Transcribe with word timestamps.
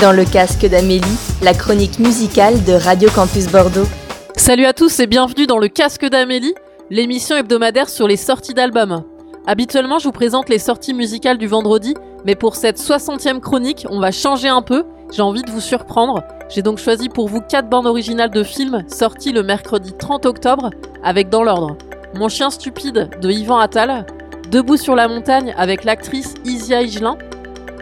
Dans 0.00 0.12
le 0.12 0.24
casque 0.24 0.64
d'Amélie, 0.64 1.02
la 1.42 1.52
chronique 1.52 1.98
musicale 1.98 2.64
de 2.64 2.72
Radio 2.72 3.10
Campus 3.14 3.48
Bordeaux. 3.48 3.86
Salut 4.34 4.64
à 4.64 4.72
tous 4.72 4.98
et 4.98 5.06
bienvenue 5.06 5.46
dans 5.46 5.58
le 5.58 5.68
casque 5.68 6.06
d'Amélie, 6.06 6.54
l'émission 6.88 7.36
hebdomadaire 7.36 7.90
sur 7.90 8.08
les 8.08 8.16
sorties 8.16 8.54
d'albums. 8.54 9.04
Habituellement, 9.46 9.98
je 9.98 10.04
vous 10.04 10.12
présente 10.12 10.48
les 10.48 10.58
sorties 10.58 10.94
musicales 10.94 11.36
du 11.36 11.46
vendredi, 11.46 11.94
mais 12.24 12.34
pour 12.34 12.56
cette 12.56 12.78
60e 12.78 13.40
chronique, 13.40 13.86
on 13.90 14.00
va 14.00 14.10
changer 14.10 14.48
un 14.48 14.62
peu. 14.62 14.84
J'ai 15.12 15.20
envie 15.20 15.42
de 15.42 15.50
vous 15.50 15.60
surprendre. 15.60 16.22
J'ai 16.48 16.62
donc 16.62 16.78
choisi 16.78 17.10
pour 17.10 17.28
vous 17.28 17.42
4 17.42 17.68
bandes 17.68 17.86
originales 17.86 18.30
de 18.30 18.42
films 18.42 18.84
sorties 18.88 19.32
le 19.32 19.42
mercredi 19.42 19.92
30 19.92 20.24
octobre, 20.24 20.70
avec 21.04 21.28
dans 21.28 21.42
l'ordre 21.42 21.76
Mon 22.14 22.30
chien 22.30 22.48
stupide 22.48 23.10
de 23.20 23.30
Yvan 23.30 23.58
Attal, 23.58 24.06
Debout 24.50 24.78
sur 24.78 24.94
la 24.94 25.08
montagne 25.08 25.54
avec 25.58 25.84
l'actrice 25.84 26.34
Isia 26.46 26.80
Higelin, 26.80 27.18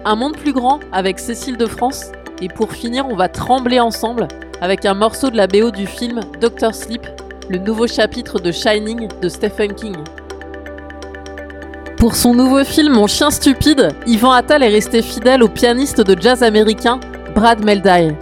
Un 0.04 0.16
monde 0.16 0.36
plus 0.36 0.52
grand 0.52 0.80
avec 0.92 1.18
Cécile 1.18 1.56
de 1.56 1.66
France, 1.66 2.12
et 2.40 2.48
pour 2.48 2.72
finir, 2.72 3.06
on 3.08 3.16
va 3.16 3.28
trembler 3.28 3.80
ensemble 3.80 4.28
avec 4.60 4.84
un 4.84 4.94
morceau 4.94 5.30
de 5.30 5.36
la 5.36 5.46
BO 5.46 5.70
du 5.70 5.86
film 5.86 6.20
Doctor 6.40 6.74
Sleep, 6.74 7.06
le 7.48 7.58
nouveau 7.58 7.86
chapitre 7.86 8.38
de 8.38 8.52
Shining 8.52 9.08
de 9.20 9.28
Stephen 9.28 9.74
King. 9.74 9.96
Pour 11.96 12.14
son 12.14 12.34
nouveau 12.34 12.62
film 12.62 12.92
Mon 12.92 13.06
chien 13.06 13.30
stupide, 13.30 13.88
Yvan 14.06 14.30
Attal 14.30 14.62
est 14.62 14.68
resté 14.68 15.02
fidèle 15.02 15.42
au 15.42 15.48
pianiste 15.48 16.00
de 16.00 16.20
jazz 16.20 16.42
américain 16.42 17.00
Brad 17.34 17.64
Meldai. 17.64 18.14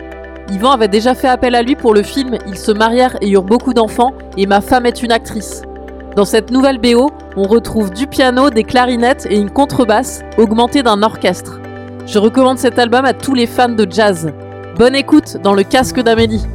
Yvan 0.51 0.71
avait 0.71 0.89
déjà 0.89 1.15
fait 1.15 1.29
appel 1.29 1.55
à 1.55 1.63
lui 1.63 1.75
pour 1.75 1.93
le 1.93 2.03
film 2.03 2.39
Ils 2.47 2.59
se 2.59 2.73
marièrent 2.73 3.17
et 3.21 3.29
eurent 3.29 3.43
beaucoup 3.43 3.75
d'enfants 3.75 4.15
et 4.39 4.47
Ma 4.47 4.61
femme 4.61 4.87
est 4.87 5.03
une 5.03 5.13
actrice. 5.13 5.63
Dans 6.15 6.25
cette 6.25 6.51
nouvelle 6.51 6.79
BO, 6.79 7.11
on 7.37 7.43
retrouve 7.43 7.91
du 7.91 8.07
piano, 8.07 8.49
des 8.49 8.65
clarinettes 8.65 9.27
et 9.29 9.37
une 9.37 9.51
contrebasse 9.51 10.23
augmentée 10.39 10.83
d'un 10.83 11.03
orchestre. 11.03 11.61
Je 12.07 12.21
recommande 12.21 12.59
cet 12.59 12.79
album 12.79 13.05
à 13.05 13.13
tous 13.13 13.35
les 13.35 13.49
fans 13.49 13.69
de 13.69 13.85
jazz. 13.91 14.33
Bonne 14.77 14.95
écoute 14.95 15.39
dans 15.43 15.55
le 15.55 15.65
casque 15.65 16.01
d'Amélie. 16.01 16.47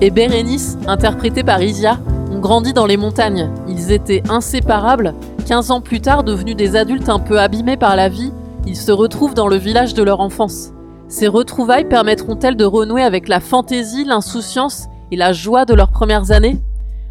Et 0.00 0.10
Bérénice, 0.10 0.76
interprétés 0.86 1.42
par 1.42 1.62
Isia, 1.62 1.98
ont 2.30 2.38
grandi 2.38 2.72
dans 2.72 2.86
les 2.86 2.96
montagnes. 2.96 3.50
Ils 3.68 3.92
étaient 3.92 4.22
inséparables. 4.28 5.14
15 5.46 5.70
ans 5.70 5.80
plus 5.80 6.00
tard, 6.00 6.24
devenus 6.24 6.56
des 6.56 6.76
adultes 6.76 7.08
un 7.08 7.18
peu 7.18 7.38
abîmés 7.40 7.76
par 7.76 7.96
la 7.96 8.08
vie, 8.08 8.32
ils 8.66 8.76
se 8.76 8.92
retrouvent 8.92 9.34
dans 9.34 9.48
le 9.48 9.56
village 9.56 9.94
de 9.94 10.02
leur 10.02 10.20
enfance. 10.20 10.70
Ces 11.08 11.28
retrouvailles 11.28 11.88
permettront-elles 11.88 12.56
de 12.56 12.64
renouer 12.64 13.02
avec 13.02 13.28
la 13.28 13.40
fantaisie, 13.40 14.04
l'insouciance 14.04 14.84
et 15.10 15.16
la 15.16 15.32
joie 15.32 15.64
de 15.64 15.74
leurs 15.74 15.90
premières 15.90 16.30
années? 16.30 16.58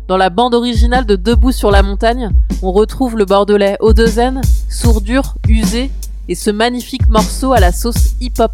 Dans 0.08 0.18
la 0.18 0.30
bande 0.30 0.56
originale 0.56 1.06
de 1.06 1.16
Debout 1.16 1.52
sur 1.52 1.72
la 1.72 1.84
montagne, 1.84 2.32
on 2.62 2.72
retrouve 2.72 3.18
le 3.18 3.26
bordelais 3.26 3.78
Odezen, 3.80 4.42
sourdure, 4.70 5.36
usé, 5.48 5.92
et 6.28 6.36
ce 6.36 6.52
magnifique 6.52 7.08
morceau 7.10 7.54
à 7.54 7.60
la 7.60 7.72
sauce 7.72 8.16
hip-hop. 8.20 8.52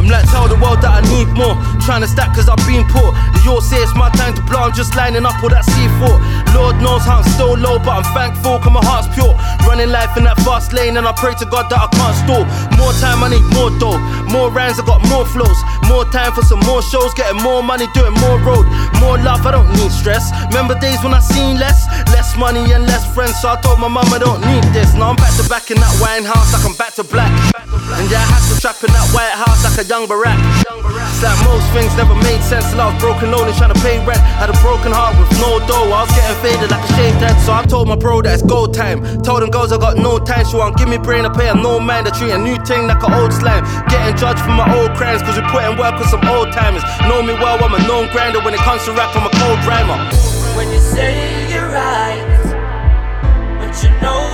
I'm 0.00 0.08
like, 0.08 0.24
tell 0.32 0.48
the 0.48 0.56
world 0.56 0.80
that 0.80 0.96
I 0.96 1.04
need 1.12 1.28
more. 1.36 1.52
Trying 1.84 2.00
to 2.00 2.08
stack 2.08 2.32
cause 2.32 2.48
I've 2.48 2.56
been 2.64 2.88
poor. 2.88 3.12
You 3.44 3.52
all 3.52 3.60
say 3.60 3.76
it's 3.84 3.92
my 3.92 4.08
time 4.16 4.32
to 4.32 4.40
blow, 4.48 4.64
I'm 4.64 4.72
just 4.72 4.96
lining 4.96 5.28
up 5.28 5.36
all 5.44 5.52
that 5.52 5.68
C4. 5.68 6.56
Lord 6.56 6.80
knows 6.80 7.04
how 7.04 7.20
I'm 7.20 7.28
still 7.36 7.52
low, 7.52 7.76
but 7.76 8.00
I'm 8.00 8.08
thankful 8.16 8.64
cause 8.64 8.72
my 8.72 8.80
heart's 8.80 9.12
pure. 9.12 9.36
Running 9.66 9.90
life 9.90 10.16
in 10.16 10.24
that 10.24 10.36
fast 10.42 10.72
lane, 10.72 10.96
and 10.96 11.06
I 11.06 11.12
pray 11.12 11.34
to 11.38 11.46
God 11.46 11.70
that 11.70 11.78
I 11.78 11.88
can't 11.94 12.16
stall. 12.16 12.44
More 12.76 12.92
time, 12.98 13.22
I 13.22 13.30
need 13.30 13.46
more 13.54 13.70
dough. 13.78 13.98
More 14.30 14.50
rhymes, 14.50 14.78
I 14.78 14.84
got 14.84 15.00
more 15.08 15.24
flows. 15.24 15.58
More 15.86 16.04
time 16.10 16.32
for 16.32 16.42
some 16.42 16.60
more 16.66 16.82
shows, 16.82 17.14
getting 17.14 17.40
more 17.42 17.62
money, 17.62 17.86
doing 17.94 18.14
more 18.18 18.38
road. 18.42 18.66
More 18.98 19.18
love, 19.18 19.46
I 19.46 19.52
don't 19.52 19.70
need 19.78 19.92
stress. 19.92 20.30
Remember 20.50 20.78
days 20.78 21.02
when 21.02 21.14
I 21.14 21.20
seen 21.20 21.58
less? 21.58 21.86
Less 22.10 22.36
money 22.36 22.72
and 22.72 22.84
less 22.86 23.06
friends, 23.14 23.38
so 23.40 23.48
I 23.48 23.60
told 23.60 23.78
my 23.78 23.88
mum 23.88 24.10
I 24.12 24.18
don't 24.18 24.40
need 24.42 24.64
this. 24.74 24.94
Now 24.94 25.10
I'm 25.10 25.16
back 25.16 25.34
to 25.38 25.48
back 25.48 25.70
in 25.70 25.78
that 25.78 25.94
wine 26.02 26.24
house, 26.24 26.52
like 26.52 26.64
I'm 26.66 26.76
back 26.76 26.94
to 26.98 27.04
black. 27.04 27.30
And 27.70 28.06
yeah, 28.10 28.22
I 28.22 28.26
had 28.26 28.42
to 28.50 28.60
trap 28.60 28.78
in 28.82 28.90
that 28.92 29.08
white 29.10 29.34
house 29.34 29.66
like 29.66 29.78
a 29.82 29.86
young 29.86 30.06
Barack. 30.06 30.38
It's 31.10 31.22
like 31.22 31.36
most 31.44 31.66
things 31.74 31.90
never 31.96 32.14
made 32.22 32.40
sense 32.42 32.70
till 32.70 32.80
I 32.80 32.92
was 32.92 32.98
broken 33.02 33.30
lonely 33.30 33.52
trying 33.58 33.74
to 33.74 33.80
pay 33.82 33.98
rent. 34.06 34.20
Had 34.38 34.48
a 34.48 34.56
broken 34.62 34.92
heart 34.92 35.18
with 35.18 35.30
no 35.42 35.58
dough. 35.66 35.90
I 35.90 36.06
was 36.06 36.12
getting 36.14 36.38
faded 36.38 36.70
like 36.70 36.82
a 36.82 36.90
shaved 36.94 37.18
head. 37.18 37.36
So 37.42 37.52
I 37.52 37.66
told 37.66 37.88
my 37.88 37.96
bro 37.96 38.22
that 38.22 38.34
it's 38.34 38.42
go 38.42 38.66
time. 38.66 39.02
Told 39.22 39.42
girls 39.50 39.72
I 39.72 39.78
got 39.78 39.96
no 39.96 40.18
time. 40.18 40.46
She 40.46 40.56
won't 40.56 40.76
give 40.76 40.88
me 40.88 40.98
brain, 40.98 41.26
I 41.26 41.28
pay 41.28 41.48
her 41.48 41.54
no 41.54 41.80
mind. 41.80 42.06
I 42.06 42.10
treat 42.10 42.30
a 42.32 42.38
new 42.38 42.56
thing 42.64 42.86
like 42.86 43.02
an 43.02 43.12
old 43.12 43.32
slime. 43.32 43.64
Getting 43.88 44.16
judged 44.16 44.40
for 44.40 44.54
my 44.54 44.66
old 44.78 44.96
crimes, 44.96 45.22
cause 45.22 45.36
we 45.36 45.42
put 45.50 45.64
in 45.64 45.76
work 45.76 45.98
with 45.98 46.08
some 46.08 46.22
old 46.28 46.52
timers. 46.52 46.82
Know 47.08 47.22
me 47.22 47.34
well, 47.34 47.62
I'm 47.62 47.74
a 47.74 47.82
known 47.86 48.08
grinder. 48.12 48.40
When 48.40 48.54
it 48.54 48.60
comes 48.60 48.84
to 48.86 48.92
rap, 48.92 49.14
I'm 49.14 49.26
a 49.26 49.32
cold 49.42 49.60
rhymer. 49.66 49.98
When 50.56 50.70
you 50.70 50.78
say 50.78 51.50
you're 51.52 51.68
right, 51.68 53.58
but 53.58 53.82
you 53.82 53.90
know 54.00 54.29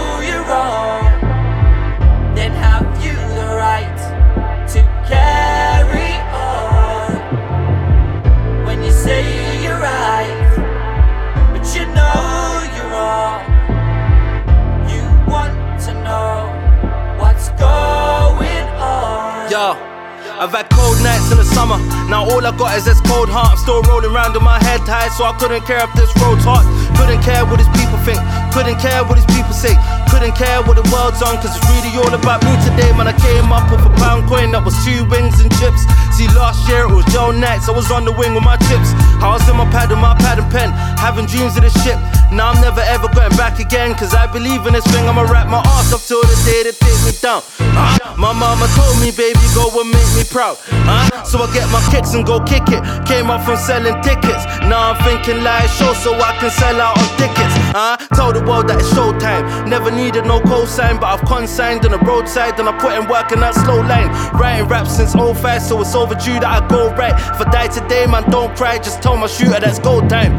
so 25.16 25.24
I 25.24 25.32
couldn't 25.40 25.64
care 25.64 25.80
if 25.80 25.92
this 25.96 26.12
road's 26.20 26.44
hot. 26.44 26.60
Couldn't 27.00 27.24
care 27.24 27.40
what 27.48 27.56
these 27.56 27.72
people 27.72 27.96
think. 28.04 28.20
Couldn't 28.52 28.76
care 28.76 29.00
what 29.00 29.16
these 29.16 29.30
people 29.32 29.56
say. 29.56 29.72
Couldn't 30.12 30.36
care 30.36 30.60
what 30.60 30.76
the 30.76 30.84
world's 30.92 31.24
on, 31.24 31.40
cause 31.40 31.56
it's 31.56 31.64
really 31.72 31.88
all 31.96 32.12
about 32.12 32.44
me 32.44 32.52
today. 32.68 32.92
Man, 32.92 33.08
I 33.08 33.16
came 33.16 33.48
up 33.48 33.64
with 33.72 33.80
a 33.80 33.92
pound 33.96 34.28
coin 34.28 34.52
that 34.52 34.60
was 34.60 34.76
two 34.84 35.08
wings 35.08 35.40
and 35.40 35.48
chips. 35.56 35.88
See, 36.12 36.28
last 36.36 36.68
year 36.68 36.84
was 37.16 37.32
Joe 37.32 37.38
Nights. 37.38 37.68
I 37.68 37.72
was 37.72 37.90
on 37.90 38.04
the 38.04 38.12
wing 38.12 38.34
with 38.34 38.44
my 38.44 38.56
chips. 38.68 38.92
I 39.22 39.32
was 39.32 39.48
in 39.48 39.56
my 39.56 39.68
pad 39.70 39.90
and 39.90 40.00
my 40.00 40.14
pad 40.14 40.38
and 40.38 40.50
pen, 40.50 40.70
having 40.98 41.26
dreams 41.26 41.56
of 41.56 41.62
this 41.62 41.74
shit. 41.82 41.96
Now 42.32 42.50
I'm 42.50 42.60
never 42.60 42.80
ever 42.80 43.08
going 43.08 43.34
back 43.36 43.58
again, 43.58 43.94
cause 43.94 44.14
I 44.14 44.26
believe 44.26 44.66
in 44.66 44.72
this 44.74 44.86
thing. 44.92 45.08
I'ma 45.08 45.22
wrap 45.22 45.48
my 45.48 45.62
ass 45.78 45.92
off 45.92 46.06
till 46.06 46.20
the 46.22 46.36
day 46.44 46.64
they 46.64 46.74
take 46.74 47.00
me 47.06 47.12
down. 47.22 47.42
Uh, 47.60 48.14
my 48.18 48.32
mama 48.32 48.66
told 48.74 48.98
me, 49.00 49.10
baby, 49.10 49.40
go 49.54 49.70
and 49.80 49.90
make 49.90 50.10
me 50.16 50.24
proud. 50.28 50.58
Uh, 50.88 51.22
so 51.24 51.38
I 51.38 51.46
get 51.52 51.68
my 51.70 51.80
kicks 51.90 52.14
and 52.14 52.26
go 52.26 52.40
kick 52.40 52.68
it. 52.68 52.82
Came 53.06 53.30
up 53.30 53.44
from 53.44 53.56
selling 53.56 53.96
tickets. 54.02 54.44
Now 54.66 54.92
I'm 54.92 54.98
thinking 55.04 55.42
live 55.42 55.70
show 55.70 55.92
so 55.94 56.14
I 56.14 56.36
can 56.38 56.50
sell 56.50 56.80
out 56.80 56.98
on 56.98 57.08
tickets. 57.16 57.54
Uh, 57.74 57.96
tell 58.14 58.32
the 58.32 58.42
world 58.42 58.68
that 58.68 58.80
it's 58.80 58.92
showtime. 58.92 59.68
Never 59.68 59.90
needed 59.90 60.26
no 60.26 60.40
cosign, 60.40 61.00
but 61.00 61.06
I've 61.06 61.24
consigned 61.26 61.84
on 61.86 61.92
the 61.92 62.02
roadside. 62.02 62.58
And 62.58 62.68
I 62.68 62.74
put 62.78 62.92
in 62.98 63.08
work 63.08 63.32
in 63.32 63.40
that 63.40 63.54
slow 63.54 63.80
line. 63.80 64.10
Writing 64.34 64.66
rap 64.66 64.86
since 64.86 65.14
05, 65.14 65.62
so 65.62 65.80
it's 65.80 65.94
overdue 65.94 66.40
that 66.40 66.62
I 66.62 66.66
go 66.68 66.90
right. 67.10 67.40
If 67.40 67.46
I 67.46 67.50
die 67.50 67.68
today, 67.68 68.06
man, 68.06 68.28
don't 68.30 68.54
cry. 68.56 68.78
Just 68.78 69.02
tell 69.02 69.16
my 69.16 69.26
shooter 69.26 69.60
that's 69.60 69.78
go 69.78 70.06
time. 70.08 70.32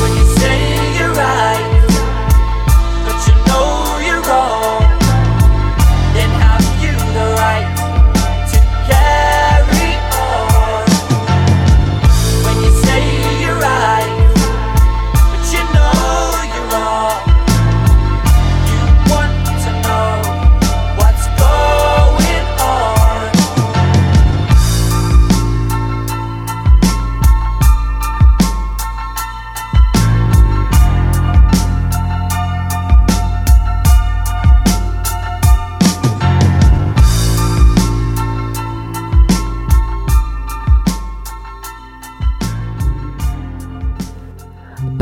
When 0.00 0.12
you 0.16 0.26
say 0.36 0.98
you're 0.98 1.12
right, 1.12 1.73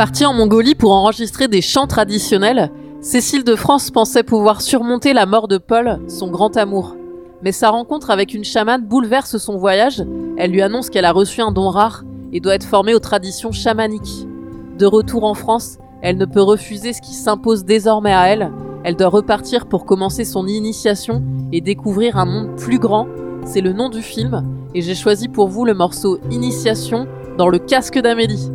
Partie 0.02 0.26
en 0.26 0.34
Mongolie 0.34 0.74
pour 0.74 0.90
enregistrer 0.90 1.46
des 1.46 1.62
chants 1.62 1.86
traditionnels, 1.86 2.72
Cécile 3.00 3.44
de 3.44 3.54
France 3.54 3.92
pensait 3.92 4.24
pouvoir 4.24 4.60
surmonter 4.60 5.12
la 5.12 5.26
mort 5.26 5.46
de 5.46 5.58
Paul, 5.58 6.00
son 6.08 6.28
grand 6.28 6.56
amour. 6.56 6.96
Mais 7.40 7.52
sa 7.52 7.70
rencontre 7.70 8.10
avec 8.10 8.34
une 8.34 8.42
chamane 8.42 8.84
bouleverse 8.84 9.36
son 9.36 9.58
voyage. 9.58 10.02
Elle 10.36 10.50
lui 10.50 10.60
annonce 10.60 10.90
qu'elle 10.90 11.04
a 11.04 11.12
reçu 11.12 11.40
un 11.40 11.52
don 11.52 11.68
rare 11.68 12.02
et 12.32 12.40
doit 12.40 12.56
être 12.56 12.66
formée 12.66 12.94
aux 12.94 12.98
traditions 12.98 13.52
chamaniques. 13.52 14.26
De 14.76 14.86
retour 14.86 15.22
en 15.22 15.34
France, 15.34 15.78
elle 16.02 16.18
ne 16.18 16.26
peut 16.26 16.42
refuser 16.42 16.92
ce 16.92 17.00
qui 17.00 17.14
s'impose 17.14 17.64
désormais 17.64 18.12
à 18.12 18.26
elle. 18.26 18.50
Elle 18.82 18.96
doit 18.96 19.06
repartir 19.06 19.66
pour 19.66 19.84
commencer 19.84 20.24
son 20.24 20.48
initiation 20.48 21.22
et 21.52 21.60
découvrir 21.60 22.16
un 22.16 22.24
monde 22.24 22.56
plus 22.56 22.80
grand. 22.80 23.06
C'est 23.46 23.60
le 23.60 23.72
nom 23.72 23.88
du 23.88 24.02
film 24.02 24.42
et 24.74 24.82
j'ai 24.82 24.96
choisi 24.96 25.28
pour 25.28 25.46
vous 25.46 25.64
le 25.64 25.74
morceau 25.74 26.18
Initiation 26.28 27.06
dans 27.38 27.48
le 27.48 27.60
casque 27.60 28.00
d'Amélie. 28.00 28.50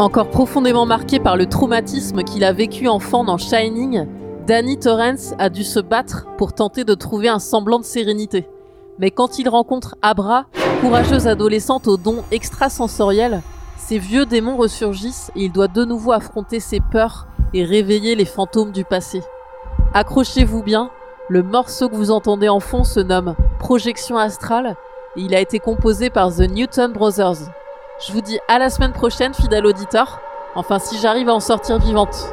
Encore 0.00 0.30
profondément 0.30 0.86
marqué 0.86 1.20
par 1.20 1.36
le 1.36 1.44
traumatisme 1.44 2.22
qu'il 2.22 2.42
a 2.42 2.54
vécu 2.54 2.88
enfant 2.88 3.22
dans 3.22 3.36
Shining, 3.36 4.06
Danny 4.46 4.78
Torrance 4.78 5.34
a 5.38 5.50
dû 5.50 5.62
se 5.62 5.78
battre 5.78 6.26
pour 6.38 6.54
tenter 6.54 6.84
de 6.84 6.94
trouver 6.94 7.28
un 7.28 7.38
semblant 7.38 7.78
de 7.78 7.84
sérénité. 7.84 8.48
Mais 8.98 9.10
quand 9.10 9.38
il 9.38 9.46
rencontre 9.46 9.96
Abra, 10.00 10.46
courageuse 10.80 11.26
adolescente 11.26 11.86
aux 11.86 11.98
dons 11.98 12.24
extrasensoriels, 12.30 13.42
ses 13.76 13.98
vieux 13.98 14.24
démons 14.24 14.56
ressurgissent 14.56 15.30
et 15.36 15.44
il 15.44 15.52
doit 15.52 15.68
de 15.68 15.84
nouveau 15.84 16.12
affronter 16.12 16.60
ses 16.60 16.80
peurs 16.80 17.26
et 17.52 17.62
réveiller 17.62 18.14
les 18.14 18.24
fantômes 18.24 18.72
du 18.72 18.86
passé. 18.86 19.20
Accrochez-vous 19.92 20.62
bien, 20.62 20.90
le 21.28 21.42
morceau 21.42 21.90
que 21.90 21.96
vous 21.96 22.10
entendez 22.10 22.48
en 22.48 22.60
fond 22.60 22.84
se 22.84 23.00
nomme 23.00 23.34
Projection 23.58 24.16
astrale 24.16 24.76
et 25.16 25.20
il 25.20 25.34
a 25.34 25.40
été 25.40 25.58
composé 25.58 26.08
par 26.08 26.34
The 26.34 26.50
Newton 26.50 26.90
Brothers. 26.90 27.50
Je 28.06 28.12
vous 28.14 28.22
dis 28.22 28.38
à 28.48 28.58
la 28.58 28.70
semaine 28.70 28.92
prochaine, 28.92 29.34
fidèle 29.34 29.66
auditeur. 29.66 30.20
Enfin, 30.54 30.78
si 30.78 30.98
j'arrive 30.98 31.28
à 31.28 31.34
en 31.34 31.40
sortir 31.40 31.78
vivante. 31.78 32.32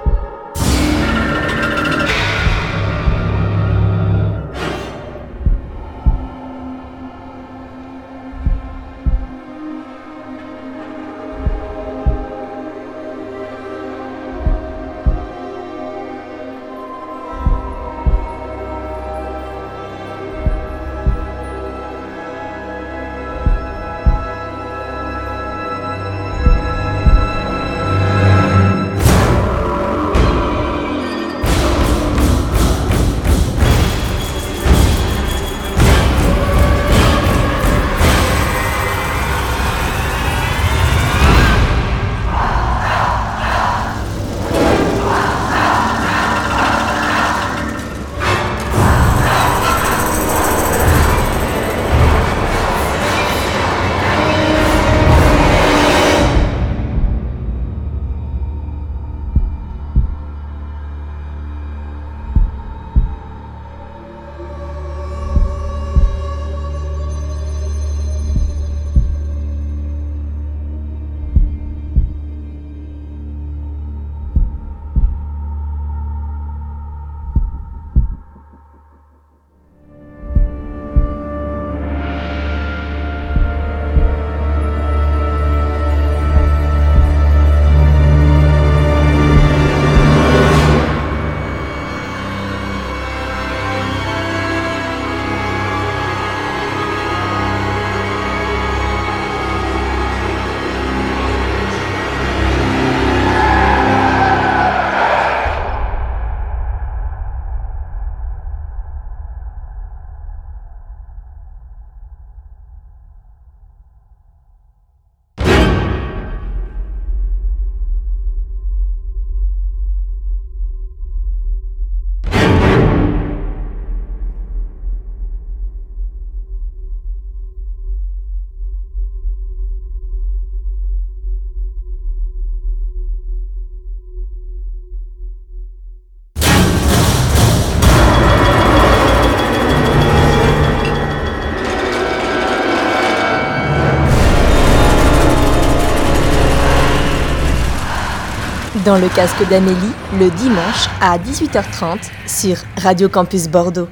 Dans 148.88 148.98
le 148.98 149.10
casque 149.10 149.46
d'Amélie, 149.50 149.75
le 150.17 150.29
dimanche 150.29 150.88
à 151.01 151.17
18h30 151.17 152.10
sur 152.25 152.56
Radio 152.77 153.10
Campus 153.10 153.50
Bordeaux. 153.50 153.89